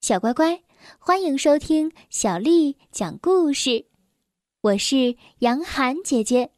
[0.00, 0.62] 小乖乖，
[0.98, 3.84] 欢迎收听小丽讲故事。
[4.62, 6.52] 我是杨涵姐姐，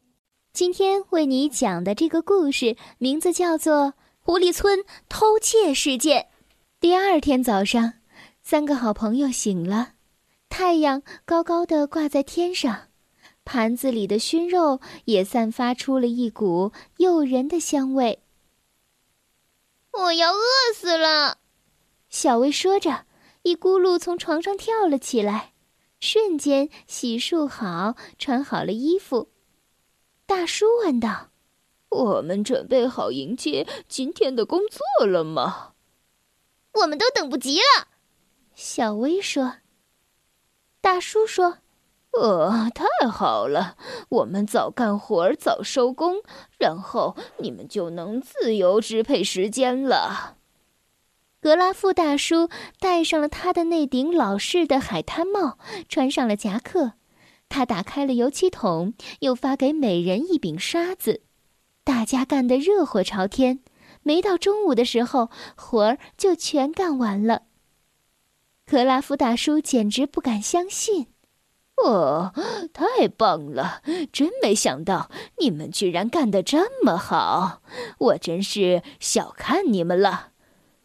[0.53, 3.87] 今天为你讲的这个故事名字叫做
[4.21, 4.79] 《狐狸村
[5.09, 6.21] 偷窃事件》。
[6.79, 7.95] 第二天早上，
[8.41, 9.95] 三个好朋友醒了，
[10.47, 12.87] 太阳高高的挂在天上，
[13.43, 18.23] 盘子里的熏肉也散发出了一股诱人的香味。
[19.91, 20.41] 我要饿
[20.73, 21.39] 死了，
[22.09, 23.05] 小薇说着。
[23.43, 25.53] 一咕噜从床上跳了起来，
[25.99, 29.29] 瞬间洗漱好，穿好了衣服。
[30.25, 31.29] 大叔问道
[31.89, 35.73] ：“我们准备好迎接今天的工作了吗
[36.81, 37.89] ？”“我们都等不及了。”
[38.55, 39.57] 小薇说。
[40.79, 41.59] 大叔说
[42.19, 43.77] ：“呃，太好了，
[44.09, 46.21] 我们早干活早收工，
[46.57, 50.37] 然后你们就能自由支配时间了。”
[51.43, 52.47] 格拉夫大叔
[52.79, 55.57] 戴上了他的那顶老式的海滩帽，
[55.89, 56.93] 穿上了夹克。
[57.49, 61.23] 他打开了油漆桶，又发给每人一柄刷子。
[61.83, 63.59] 大家干得热火朝天。
[64.03, 67.41] 没到中午的时候，活儿就全干完了。
[68.65, 71.07] 格拉夫大叔简直不敢相信
[71.83, 72.33] ：“哦，
[72.71, 73.81] 太棒了！
[74.13, 77.61] 真没想到你们居然干得这么好，
[77.97, 80.29] 我真是小看你们了。”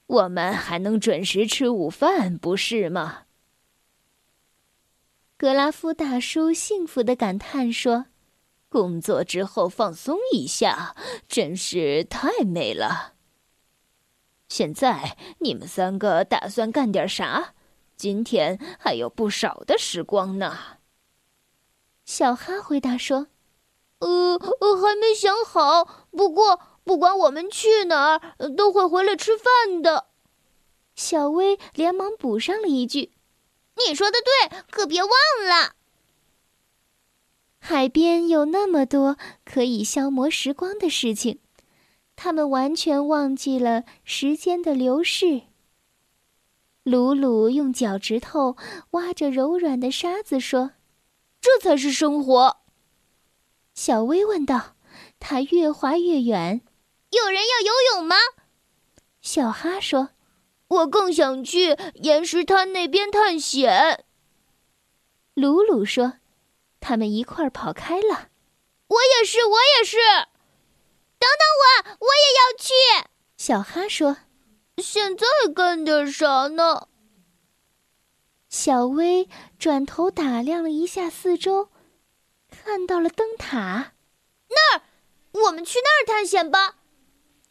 [0.09, 3.25] 我们还能准时吃午饭，不是吗？
[5.37, 8.06] 格拉夫大叔幸福的感叹说
[8.70, 10.97] ：“工作之后放松一下，
[11.28, 13.12] 真是太美了。”
[14.48, 17.53] 现在你们三个打算干点啥？
[17.95, 20.56] 今天还有不少的时光呢。
[22.06, 23.27] 小哈回答说
[24.00, 30.06] ：“呃，还没想好，不过……”不管我们去哪儿，都会回来吃饭的。
[30.94, 33.12] 小薇连忙补上了一句
[33.86, 35.75] ：“你说的对，可别忘了。”
[37.61, 41.41] 海边有那么多可以消磨时光的事情，
[42.16, 45.43] 他们完全忘记了时间的流逝。
[46.84, 48.56] 鲁鲁用脚趾头
[48.93, 50.71] 挖着柔软的沙子，说
[51.38, 52.56] ：“这才是生活。”
[53.77, 54.75] 小薇问道
[55.21, 56.62] ：“他越滑越远。”
[57.11, 58.17] 有人要游泳吗？
[59.21, 60.11] 小哈说
[60.69, 64.05] ：“我更想去岩石滩那边探险。”
[65.35, 66.15] 鲁鲁说
[66.81, 68.29] ：“他们一块儿跑开了。”
[68.89, 69.99] 我也是，我也是。
[71.19, 72.73] 等等我，我也要去。
[73.37, 74.17] 小哈说
[74.79, 76.89] ：“现在干点啥呢？”
[78.49, 81.69] 小薇转头打量了一下四周，
[82.51, 83.93] 看到了灯塔。
[84.49, 84.83] 那儿，
[85.33, 86.77] 我们去那儿探险吧。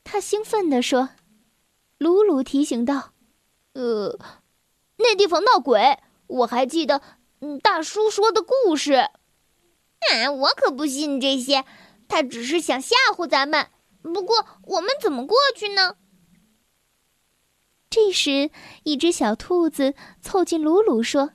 [0.10, 1.10] 他兴奋地说
[2.00, 3.12] ：“鲁鲁提醒道，
[3.74, 4.18] 呃，
[4.96, 7.02] 那地方闹鬼，我还记得，
[7.42, 8.94] 嗯，大叔说的故事。
[8.94, 11.66] 啊，我可不信这些，
[12.08, 13.68] 他只是想吓唬咱们。
[14.02, 15.98] 不过，我们怎么过去呢？”
[17.92, 18.50] 这时，
[18.84, 21.32] 一只小兔子凑近鲁鲁说：“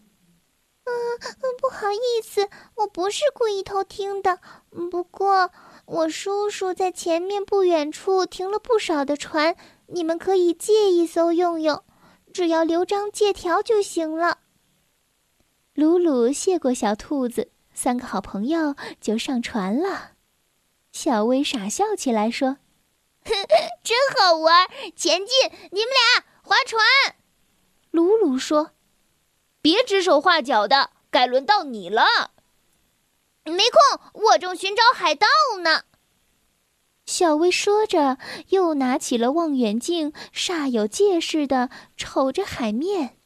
[0.88, 0.94] 嗯，
[1.60, 4.40] 不好意思，我不是故意偷听的。
[4.90, 5.50] 不过……”
[5.92, 9.54] 我叔叔在前面不远处停了不少的船，
[9.88, 11.84] 你们可以借一艘用用，
[12.32, 14.38] 只要留张借条就行了。
[15.74, 20.12] 鲁鲁谢过小兔子，三个好朋友就上船了。
[20.92, 22.56] 小薇傻笑起来说
[23.84, 24.66] ：“真好玩，
[24.96, 25.50] 前进！
[25.72, 26.82] 你们俩划船。”
[27.92, 28.70] 鲁鲁说
[29.60, 32.31] ：“别指手画脚的，该轮到你了。”
[33.62, 35.28] 没空，我正寻找海盗
[35.62, 35.82] 呢。
[37.06, 38.18] 小薇说着，
[38.48, 43.18] 又拿起了望远镜，煞有介事的瞅着海面。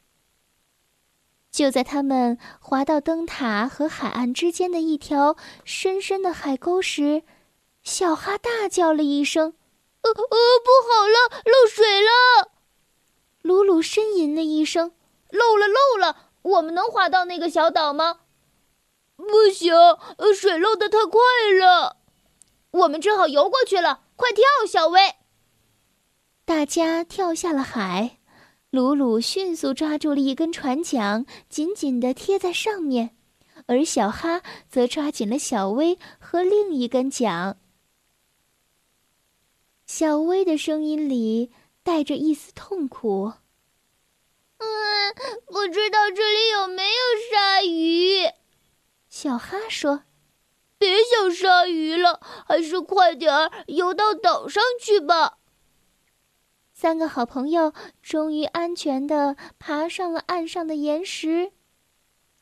[1.50, 7.22] 就在他们滑到灯塔和海岸之间的一条深深的海沟时，
[7.82, 9.54] 小哈大叫了一声
[10.04, 12.50] ：“呃呃，不好了，漏水了！”
[13.40, 14.92] 鲁鲁呻吟了一声
[15.32, 16.30] ：“漏了，漏了！
[16.42, 18.18] 我们能滑到那个小岛吗？”
[19.16, 19.74] 不行，
[20.34, 21.20] 水漏的太快
[21.58, 21.96] 了，
[22.70, 24.04] 我们只好游过去了。
[24.14, 25.14] 快跳，小薇！
[26.44, 28.18] 大家跳下了海，
[28.70, 33.16] 鲁鲁迅速抓住了一根船桨，紧紧地贴在上面，
[33.66, 37.58] 而小哈则抓紧了小薇和另一根桨。
[39.86, 41.52] 小薇的声音里
[41.82, 43.32] 带着一丝痛苦
[44.58, 45.14] ：“嗯，
[45.46, 48.30] 不知道这里有没有鲨鱼。”
[49.18, 50.02] 小哈说
[50.76, 55.38] ：“别想鲨鱼了，还是快点儿游到岛上去吧。”
[56.74, 57.72] 三个好朋友
[58.02, 61.52] 终于安全的爬上了岸上的岩石。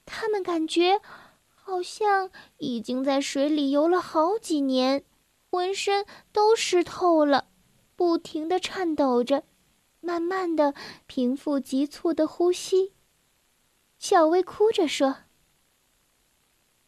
[0.05, 1.01] 他们感觉
[1.47, 5.05] 好像已经在水里游了好几年，
[5.49, 7.47] 浑身都湿透了，
[7.95, 9.45] 不停的颤抖着，
[10.01, 10.75] 慢慢的
[11.07, 12.93] 平复急促的呼吸。
[13.97, 15.19] 小薇哭着说：“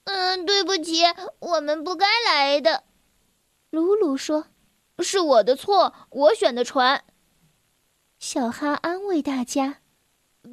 [0.06, 1.03] 嗯，对不起，
[1.41, 2.85] 我们不该来的。”
[3.70, 4.47] 鲁鲁说
[5.00, 7.05] ：“是我的错，我选的船。”
[8.19, 9.79] 小哈安慰大家：“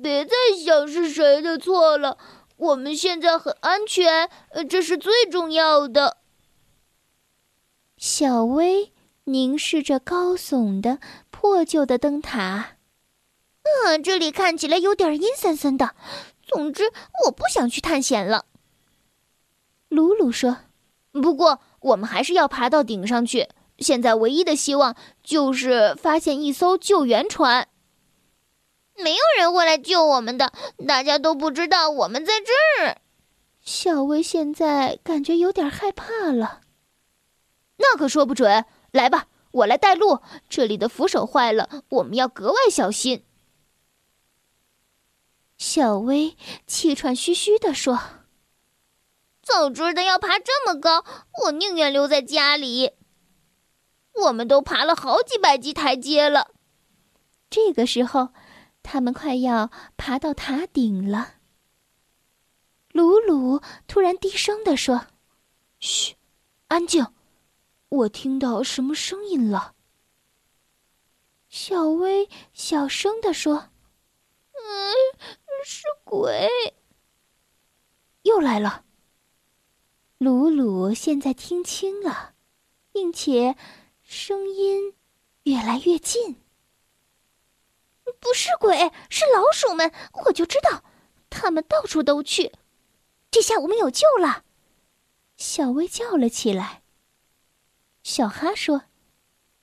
[0.01, 0.33] 别再
[0.65, 2.17] 想是谁的错了，
[2.57, 4.29] 我们现在很安全，
[4.67, 6.17] 这是最重要的。”
[7.95, 8.91] 小薇
[9.25, 10.99] 凝视着高耸的
[11.29, 12.77] 破旧的灯塔
[13.85, 15.95] ，“嗯，这里看起来有点阴森森的。
[16.41, 16.91] 总之，
[17.25, 18.45] 我不想去探险了。”
[19.93, 20.57] 鲁鲁说
[21.13, 23.47] ，“不过我们还是要爬到顶上去。”
[23.79, 27.67] 现在唯一的希望就是发现一艘救援船。
[28.95, 30.51] 没有人会来救我们的，
[30.87, 32.97] 大家都不知道我们在这儿。
[33.61, 36.61] 小薇现在感觉有点害怕了。
[37.77, 38.65] 那可说不准。
[38.91, 40.19] 来吧，我来带路。
[40.47, 43.25] 这里的扶手坏了，我们要格外小心。
[45.57, 46.37] 小薇
[46.67, 47.99] 气喘吁吁地说
[49.43, 51.05] ：“早知道要爬这么高，
[51.43, 52.93] 我宁愿留在家里。”
[54.15, 56.51] 我们都爬了好几百级台阶了。
[57.49, 58.29] 这个时候，
[58.81, 61.35] 他们快要爬到塔顶了。
[62.91, 65.07] 鲁鲁突然低声地说
[65.81, 66.15] ：“嘘，
[66.67, 67.07] 安静，
[67.89, 69.73] 我听到什么声音了。”
[71.49, 73.69] 小薇小声地说
[74.53, 74.93] ：“嗯，
[75.65, 76.47] 是鬼。”
[78.21, 78.85] 又来了。
[80.23, 82.33] 鲁鲁现在听清了，
[82.93, 83.57] 并且。
[84.05, 84.93] 声音
[85.43, 86.35] 越来越近，
[88.19, 89.91] 不是鬼，是老鼠们。
[90.25, 90.83] 我就知道，
[91.29, 92.51] 他们到处都去。
[93.31, 94.43] 这下我们有救了！
[95.35, 96.83] 小薇叫了起来。
[98.03, 98.83] 小哈说：“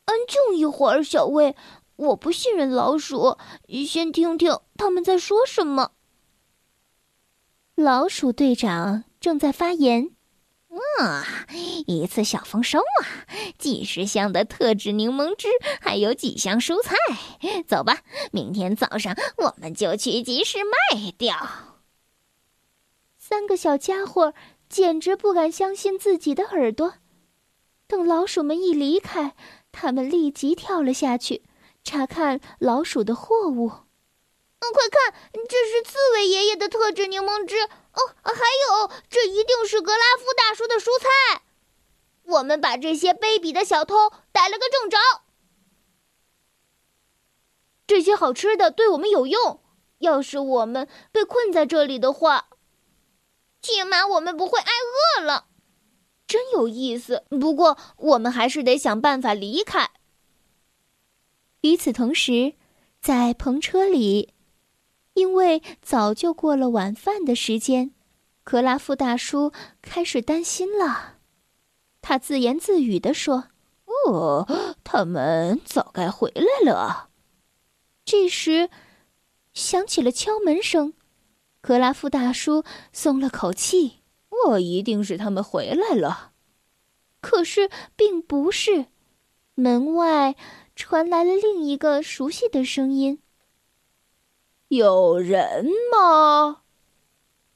[0.06, 1.54] 安静一会儿，小薇，
[1.96, 3.38] 我不信任老鼠，
[3.86, 5.92] 先听听他们在说什么。”
[7.76, 10.16] 老鼠队长正在发言。
[11.00, 11.26] 啊，
[11.86, 13.26] 一次小丰收啊！
[13.58, 15.48] 几十箱的特制柠檬汁，
[15.80, 16.94] 还有几箱蔬菜。
[17.66, 21.36] 走吧，明天早上我们就去集市卖掉。
[23.18, 24.34] 三个小家伙
[24.68, 26.94] 简直不敢相信自己的耳朵。
[27.86, 29.34] 等老鼠们一离开，
[29.72, 31.42] 他们立即跳了下去，
[31.82, 33.72] 查看老鼠的货物。
[34.60, 35.14] 嗯，快看，
[35.48, 37.56] 这是刺猬爷爷的特制柠檬汁。
[37.62, 38.32] 哦，还
[38.68, 41.42] 有，这一定是格拉夫大叔的蔬菜。
[42.24, 44.98] 我们把这些卑鄙的小偷逮了个正着。
[47.86, 49.62] 这些好吃的对我们有用。
[49.98, 52.48] 要是我们被困在这里的话，
[53.60, 54.70] 起码我们不会挨
[55.18, 55.46] 饿了。
[56.26, 57.24] 真有意思。
[57.28, 59.90] 不过，我们还是得想办法离开。
[61.62, 62.54] 与此同时，
[63.00, 64.34] 在篷车里。
[65.20, 67.92] 因为早就过了晚饭的时间，
[68.42, 69.52] 格拉夫大叔
[69.82, 71.18] 开始担心了。
[72.00, 73.48] 他自言自语地说
[74.06, 74.48] ：“哦，
[74.82, 77.10] 他们早该回来了。”
[78.02, 78.70] 这时，
[79.52, 80.94] 响起了敲门声。
[81.60, 83.98] 格拉夫大叔松了口气
[84.48, 86.32] ：“我一定是他们回来了。”
[87.20, 88.86] 可是，并不是。
[89.54, 90.34] 门外
[90.74, 93.20] 传来了另一个熟悉的声音。
[94.70, 96.58] 有人吗？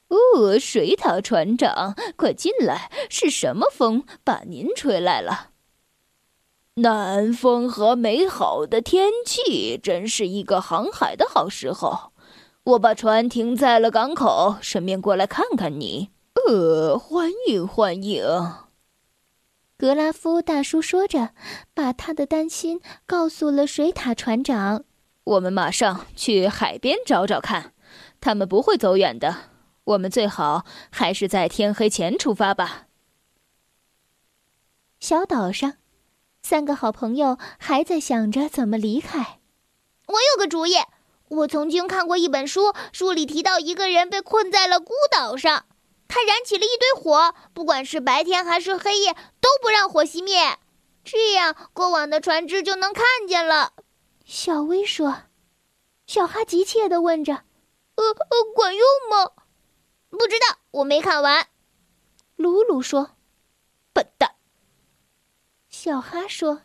[0.09, 2.91] 哦，水獭船长，快进来！
[3.09, 5.51] 是什么风把您吹来了？
[6.75, 12.11] 南风和美好的天气，真是一个航海的好时候。
[12.65, 16.09] 我把船停在了港口，顺便过来看看你。
[16.45, 18.25] 呃，欢迎欢迎。
[19.77, 21.29] 格拉夫大叔说着，
[21.73, 24.83] 把他的担心告诉了水獭船长。
[25.25, 27.73] 我们马上去海边找找看，
[28.21, 29.49] 他们不会走远的。
[29.85, 32.87] 我们最好还是在天黑前出发吧。
[34.99, 35.73] 小岛上，
[36.41, 39.39] 三个好朋友还在想着怎么离开。
[40.07, 40.75] 我有个主意，
[41.27, 45.65] 我曾经看过一本书，书里提到一个人被困在了孤岛上，
[46.07, 50.57] 他燃起了一堆火，不管是白天还是黑夜都不让火熄灭，
[51.03, 53.73] 这样过往的船只就能看见了。
[54.25, 55.23] 小薇说
[56.07, 59.31] ：“小哈急切的问着，呃呃，管用吗？
[60.09, 61.47] 不知道，我没看完。”
[62.35, 63.11] 鲁鲁说
[63.93, 64.31] ：“笨蛋。”
[65.69, 66.63] 小哈说：“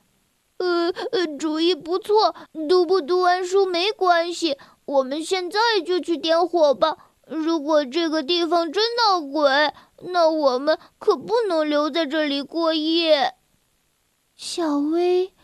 [0.56, 2.34] 呃呃，主意不错，
[2.66, 4.58] 读不读完书没关系。
[4.86, 7.10] 我们现在就去点火吧。
[7.26, 13.34] 如果这个地方真闹鬼，那我们可不能留在这里过夜。
[14.34, 15.34] 小薇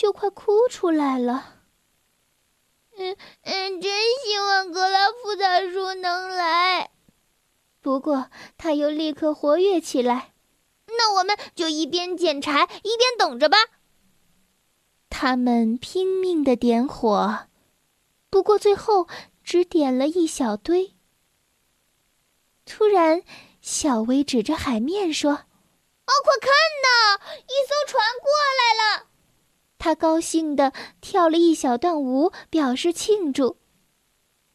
[0.00, 1.56] 就快哭出来了。
[2.96, 3.92] 嗯嗯，真
[4.24, 6.90] 希望格拉夫大叔能来。
[7.82, 10.32] 不过他又立刻活跃起来。
[10.86, 13.58] 那我们就一边捡柴一边等着吧。
[15.10, 17.48] 他们拼命的点火，
[18.30, 19.06] 不过最后
[19.44, 20.94] 只点了一小堆。
[22.64, 23.22] 突然，
[23.60, 25.32] 小薇指着海面说
[26.08, 26.50] ：“哦，快看
[26.82, 29.06] 呐，一艘船过来了！”
[29.80, 33.56] 他高兴地跳了一小段舞，表示庆祝。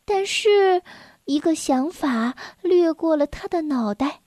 [0.05, 0.84] 但是，
[1.25, 4.22] 一个想法掠过了他的脑袋，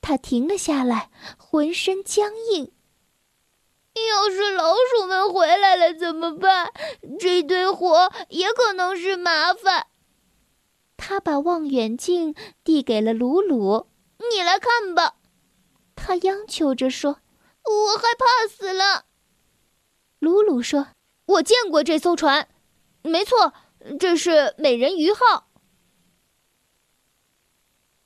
[0.00, 2.72] 他停了下来，浑身僵硬。
[3.94, 6.72] 要是老鼠们回来了怎么办？
[7.20, 9.86] 这堆火也可能是麻烦。
[10.96, 12.34] 他把望远镜
[12.64, 13.86] 递给了鲁鲁，
[14.18, 15.14] 你来看吧。
[15.94, 17.18] 他央求着说
[17.62, 19.04] ：“我害怕死了。”
[20.22, 20.86] 鲁鲁说
[21.26, 22.46] ：“我见过这艘船，
[23.02, 23.52] 没错，
[23.98, 25.48] 这是美人鱼号。”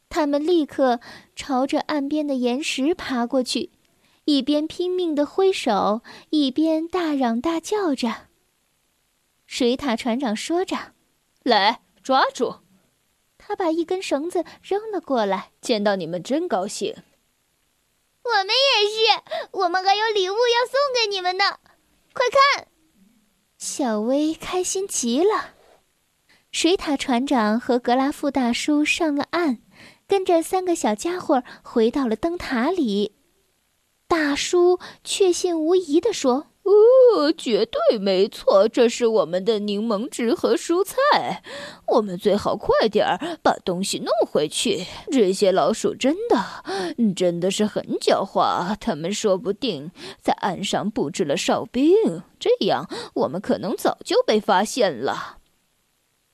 [0.08, 0.98] 他们立刻
[1.34, 3.70] 朝着岸边的岩石爬过去。
[4.24, 8.28] 一边拼命的挥手，一边大嚷大叫着。
[9.46, 10.94] 水獭船长说着
[11.44, 12.60] ：“来，抓住！”
[13.36, 15.50] 他把一根绳子扔了过来。
[15.60, 16.96] 见到你们真高兴。
[18.22, 21.60] 我们也是，我们还有礼物要送给你们呢。
[22.16, 22.68] 快看！
[23.58, 25.54] 小薇开心极了。
[26.50, 29.58] 水獭船长和格拉夫大叔上了岸，
[30.08, 33.16] 跟着三个小家伙回到了灯塔里。
[34.08, 41.44] 大叔确信无疑地说：“哦，绝对没错，这是我们的柠檬汁和蔬菜。
[41.86, 44.84] 我们最好快点儿把东西弄回去。
[45.12, 46.64] 这些老鼠真的，
[47.14, 48.74] 真的是很狡猾。
[48.80, 55.38] 他们说不定在岸上布置了哨兵，这样我们可能早就被发现了。”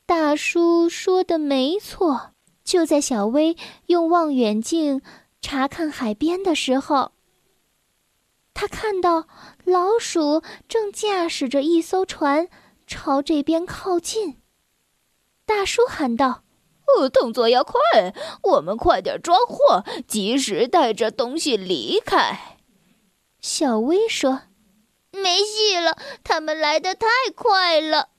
[0.06, 2.30] 大叔说的没错。
[2.64, 5.02] 就在小薇用望远镜
[5.40, 7.12] 查看海边的时候。
[8.54, 9.26] 他看到
[9.64, 12.48] 老鼠正驾驶着一艘船
[12.86, 14.40] 朝这边靠近。
[15.46, 16.42] 大叔喊道
[16.86, 17.80] ：“哦，动作要快，
[18.42, 22.58] 我们快点装货，及时带着东西离开。”
[23.40, 24.42] 小薇说
[25.12, 28.10] ：“没戏了，他们来的太快了。”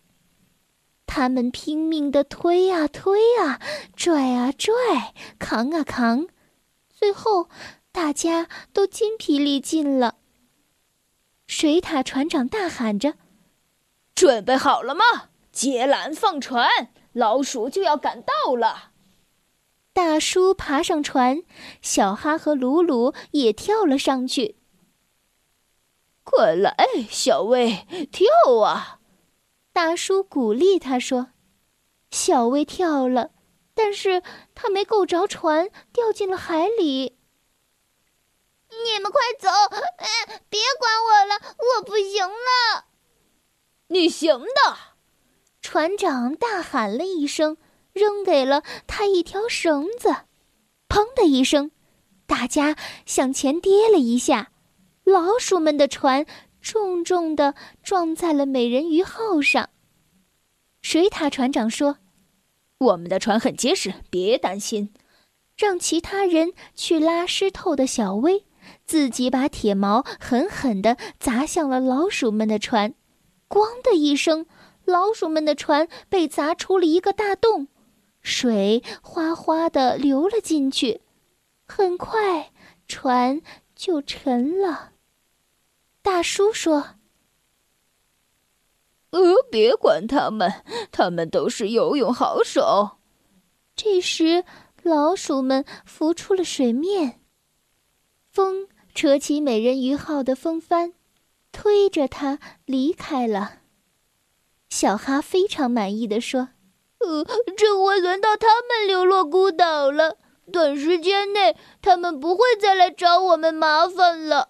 [1.05, 3.59] 他们拼命的推啊推啊，
[3.95, 4.73] 拽啊拽，
[5.38, 6.27] 扛啊扛，
[6.89, 7.50] 最后
[7.91, 10.15] 大家都筋疲力尽了。
[11.55, 13.13] 水獭船长大喊着
[14.15, 15.03] ：“准备好了吗？
[15.51, 16.67] 接缆放船，
[17.13, 18.91] 老鼠就要赶到了。”
[19.93, 21.43] 大叔爬上船，
[21.79, 24.57] 小哈和鲁鲁也跳了上去。
[26.24, 26.75] 快来，
[27.07, 28.25] 小薇，跳
[28.63, 29.00] 啊！
[29.72, 31.27] 大叔鼓励他说
[32.10, 33.29] ：“小薇跳了，
[33.75, 34.24] 但是
[34.55, 37.19] 他没够着船，掉进了海里。”
[38.86, 39.50] 你们快走！
[39.98, 42.86] 哎，别管我了，我不行了。
[43.88, 44.77] 你行的！
[45.62, 47.58] 船长大喊了一声，
[47.94, 50.10] 扔给了他一条绳子。
[50.89, 51.72] 砰的一声，
[52.25, 52.75] 大家
[53.06, 54.51] 向前跌了一下，
[55.03, 56.25] 老鼠们的船
[56.62, 59.70] 重重的撞在了美人鱼号上。
[60.82, 61.98] 水獭船长说
[62.77, 64.94] ：“我们的船很结实，别担心。”
[65.56, 68.44] 让其他人去拉湿透的小薇。
[68.86, 72.93] 自己把铁锚狠狠地砸向了老鼠们的船，
[73.50, 74.46] 咣的一声，
[74.86, 77.67] 老鼠们的船被砸出了一个大洞，
[78.22, 81.01] 水哗哗地流了进去，
[81.65, 82.51] 很快
[82.88, 83.41] 船
[83.75, 84.91] 就沉了。
[86.01, 86.96] 大叔说
[89.12, 92.98] ：“呃，别管他们，他们都是游泳好手。”
[93.75, 94.43] 这时，
[94.84, 97.22] 老鼠们浮出了水面。
[98.33, 100.93] 风扯起美人鱼号的风帆，
[101.51, 103.59] 推着它离开了。
[104.71, 106.49] 小哈非常满意的说
[106.97, 107.23] ：“呃，
[107.55, 110.17] 这回轮到他们流落孤岛了。
[110.51, 114.49] 短时间内，他们不会再来找我们麻烦了。”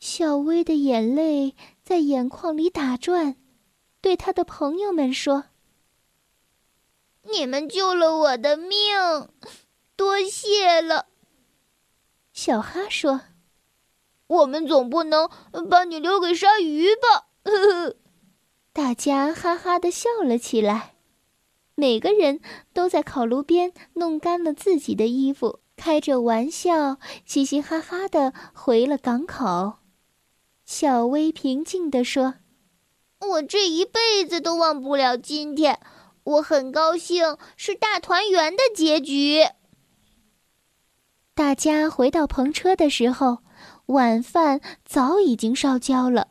[0.00, 3.36] 小薇的眼泪在眼眶里打转，
[4.00, 5.44] 对他的朋友们说
[7.30, 8.76] ：“你们救了我的命，
[9.94, 11.06] 多谢了。”
[12.44, 13.22] 小哈说
[14.28, 15.30] ：“我们总不能
[15.70, 17.28] 把你留给鲨鱼吧？
[17.42, 17.96] 呵呵。
[18.70, 20.96] 大家哈哈的笑了起来，
[21.74, 22.42] 每个人
[22.74, 29.76] 都在烤炉边弄干了自己的衣服，开着玩笑，嘻嘻哈哈的回了港口。
[30.66, 32.34] 小薇平静地说
[33.26, 35.80] ：“我这一辈子都忘不了今天，
[36.24, 39.46] 我很高兴是大团圆的结局。”
[41.34, 43.38] 大家回到篷车的时候，
[43.86, 46.28] 晚饭早已经烧焦了。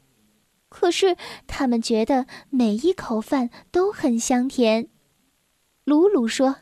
[0.70, 4.88] 可是他们觉得每一口饭都很香甜。
[5.84, 6.56] 鲁鲁说：“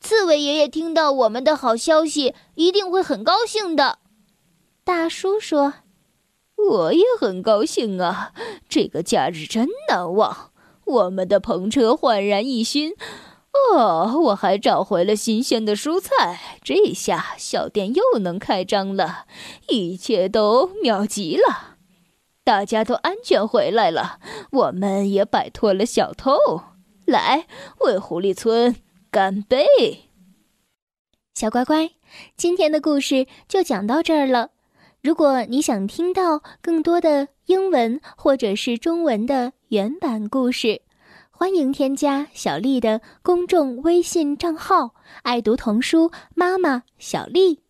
[0.00, 4.00] 刺猬爷爷听到我们的好消息，一定会很高兴的。”
[4.84, 5.72] 大叔说
[6.56, 8.34] ：“我也很高兴啊，
[8.68, 10.52] 这个假日真难忘。
[10.84, 12.92] 我们的篷车焕然一新，
[13.74, 16.40] 哦，我还找回了新鲜的蔬菜。
[16.62, 19.26] 这下小店又能开张了，
[19.68, 21.76] 一切都妙极了。”
[22.44, 24.20] 大家都安全回来了，
[24.52, 26.36] 我们也摆脱了小偷。
[27.04, 27.46] 来，
[27.80, 28.76] 为狐狸村
[29.10, 29.66] 干杯！
[31.34, 31.90] 小乖乖，
[32.36, 34.50] 今天的故事就讲到这儿了。
[35.02, 40.82] 如果你想听到更多的英文或者是中文的原版故事，
[41.38, 47.60] 欢迎添加小丽的公众微信账号“爱读童书妈妈小丽”。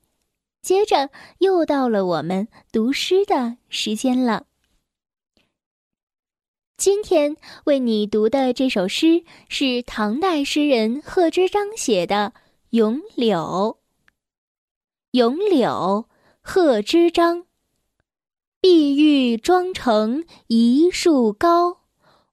[0.63, 4.47] 接着又到了我们读诗的时间了。
[6.77, 12.35] 今天为你读的这首诗是唐代诗人贺知章写的
[12.71, 13.41] 《咏柳》。
[15.11, 16.07] 《咏柳》
[16.41, 17.47] 贺知章。
[18.61, 21.81] 碧玉妆成一树高，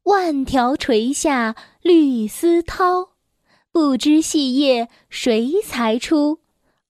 [0.04, 3.10] 万条垂下绿丝绦。
[3.72, 6.40] 不知细叶谁裁出？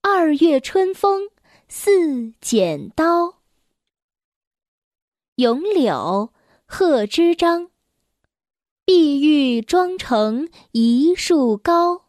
[0.02, 1.30] 二月春风
[1.68, 3.26] 似剪刀。
[5.36, 6.30] 《咏柳》
[6.66, 7.70] 贺知章，
[8.84, 12.02] 碧玉妆成一树高，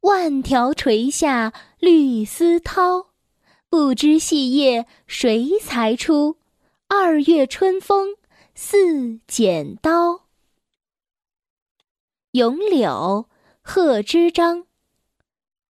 [0.00, 3.08] 万条垂下绿丝绦。
[3.68, 6.38] 不知细叶谁裁出？
[6.88, 8.16] 二月春风
[8.54, 10.12] 似剪刀。
[12.34, 13.28] 《咏柳》
[13.62, 14.64] 贺知章，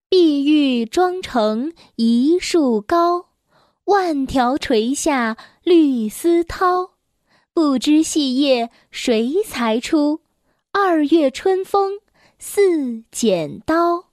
[0.08, 3.30] 碧玉妆成一树高，
[3.86, 6.90] 万条垂下绿丝绦。
[7.52, 10.20] 不知细叶谁裁出？
[10.70, 11.98] 二月春风
[12.38, 14.11] 似剪刀。